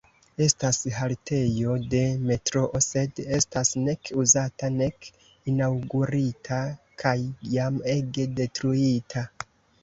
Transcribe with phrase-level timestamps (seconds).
[0.43, 1.99] Estas haltejo de
[2.29, 5.11] metroo sed estas nek uzata nek
[5.53, 6.59] inaŭgurita,
[7.05, 7.15] kaj
[7.55, 9.25] jam ege detruita.